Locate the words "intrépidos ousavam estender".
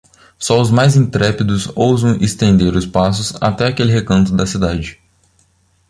0.95-2.73